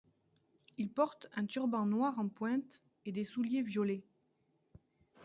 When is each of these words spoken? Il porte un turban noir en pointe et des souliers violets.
Il 0.79 0.89
porte 0.89 1.27
un 1.35 1.45
turban 1.45 1.85
noir 1.85 2.17
en 2.17 2.27
pointe 2.27 2.81
et 3.05 3.11
des 3.11 3.23
souliers 3.23 3.61
violets. 3.61 4.01